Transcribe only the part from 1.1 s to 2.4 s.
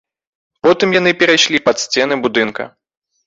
перайшлі пад сцены